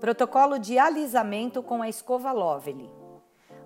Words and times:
Protocolo 0.00 0.60
de 0.60 0.78
alisamento 0.78 1.60
com 1.60 1.82
a 1.82 1.88
escova 1.88 2.30
Lovely. 2.30 2.88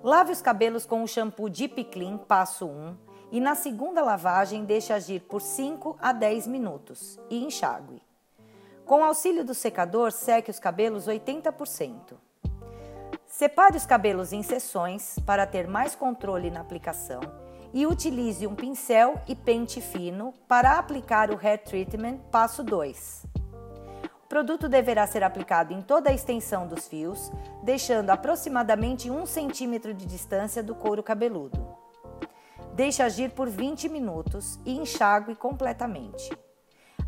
Lave 0.02 0.32
os 0.32 0.40
cabelos 0.40 0.86
com 0.86 1.02
o 1.02 1.06
shampoo 1.06 1.50
Deep 1.50 1.84
Clean, 1.84 2.16
passo 2.16 2.66
1, 2.66 2.96
e 3.30 3.38
na 3.38 3.54
segunda 3.54 4.02
lavagem 4.02 4.64
deixe 4.64 4.94
agir 4.94 5.20
por 5.20 5.42
5 5.42 5.98
a 6.00 6.10
10 6.10 6.46
minutos 6.46 7.20
e 7.28 7.44
enxague. 7.44 8.02
Com 8.86 9.04
auxílio 9.04 9.44
do 9.44 9.52
secador, 9.52 10.10
seque 10.10 10.50
os 10.50 10.58
cabelos 10.58 11.06
80%. 11.06 12.14
Separe 13.26 13.76
os 13.76 13.84
cabelos 13.84 14.32
em 14.32 14.42
seções 14.42 15.18
para 15.26 15.46
ter 15.46 15.68
mais 15.68 15.94
controle 15.94 16.50
na 16.50 16.62
aplicação 16.62 17.20
e 17.74 17.86
utilize 17.86 18.46
um 18.46 18.54
pincel 18.54 19.20
e 19.28 19.36
pente 19.36 19.82
fino 19.82 20.32
para 20.48 20.78
aplicar 20.78 21.30
o 21.30 21.38
Hair 21.38 21.62
Treatment 21.62 22.18
passo 22.30 22.62
2 22.62 23.31
produto 24.32 24.66
deverá 24.66 25.06
ser 25.06 25.22
aplicado 25.22 25.74
em 25.74 25.82
toda 25.82 26.08
a 26.08 26.14
extensão 26.14 26.66
dos 26.66 26.88
fios, 26.88 27.30
deixando 27.62 28.08
aproximadamente 28.08 29.10
1 29.10 29.26
centímetro 29.26 29.92
de 29.92 30.06
distância 30.06 30.62
do 30.62 30.74
couro 30.74 31.02
cabeludo. 31.02 31.76
Deixe 32.74 33.02
agir 33.02 33.32
por 33.32 33.46
20 33.50 33.90
minutos 33.90 34.58
e 34.64 34.74
enxague 34.74 35.34
completamente. 35.34 36.34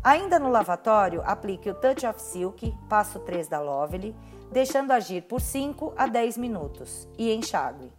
Ainda 0.03 0.37
no 0.37 0.51
lavatório, 0.51 1.23
aplique 1.25 1.67
o 1.67 1.73
Touch 1.73 2.05
of 2.05 2.21
Silk, 2.21 2.71
passo 2.87 3.17
3 3.17 3.47
da 3.47 3.59
Lovely, 3.59 4.15
deixando 4.51 4.91
agir 4.91 5.23
por 5.23 5.41
5 5.41 5.95
a 5.97 6.05
10 6.05 6.37
minutos 6.37 7.09
e 7.17 7.33
enxague. 7.33 7.91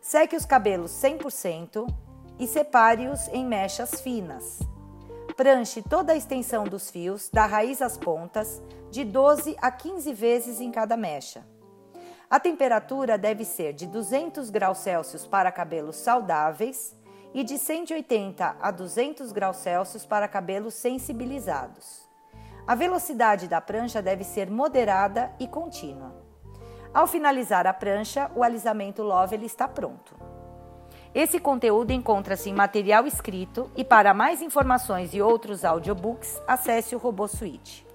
Seque 0.00 0.36
os 0.36 0.44
cabelos 0.44 0.92
100% 0.92 1.84
e 2.38 2.46
separe-os 2.46 3.26
em 3.32 3.44
mechas 3.44 4.00
finas. 4.00 4.69
Pranche 5.40 5.80
toda 5.80 6.12
a 6.12 6.16
extensão 6.16 6.64
dos 6.64 6.90
fios, 6.90 7.30
da 7.30 7.46
raiz 7.46 7.80
às 7.80 7.96
pontas, 7.96 8.62
de 8.90 9.02
12 9.02 9.56
a 9.58 9.70
15 9.70 10.12
vezes 10.12 10.60
em 10.60 10.70
cada 10.70 10.98
mecha. 10.98 11.46
A 12.28 12.38
temperatura 12.38 13.16
deve 13.16 13.46
ser 13.46 13.72
de 13.72 13.86
200 13.86 14.50
graus 14.50 14.76
Celsius 14.80 15.26
para 15.26 15.50
cabelos 15.50 15.96
saudáveis 15.96 16.94
e 17.32 17.42
de 17.42 17.56
180 17.56 18.58
a 18.60 18.70
200 18.70 19.32
graus 19.32 19.56
Celsius 19.56 20.04
para 20.04 20.28
cabelos 20.28 20.74
sensibilizados. 20.74 22.06
A 22.66 22.74
velocidade 22.74 23.48
da 23.48 23.62
prancha 23.62 24.02
deve 24.02 24.24
ser 24.24 24.50
moderada 24.50 25.34
e 25.40 25.48
contínua. 25.48 26.22
Ao 26.92 27.06
finalizar 27.06 27.66
a 27.66 27.72
prancha, 27.72 28.30
o 28.36 28.44
alisamento 28.44 29.02
Lovely 29.02 29.46
está 29.46 29.66
pronto. 29.66 30.14
Esse 31.12 31.40
conteúdo 31.40 31.90
encontra-se 31.90 32.48
em 32.48 32.54
material 32.54 33.04
escrito 33.04 33.68
e 33.76 33.84
para 33.84 34.14
mais 34.14 34.40
informações 34.40 35.12
e 35.12 35.20
outros 35.20 35.64
audiobooks, 35.64 36.40
acesse 36.46 36.94
o 36.94 36.98
Robô 36.98 37.26
Suite. 37.26 37.89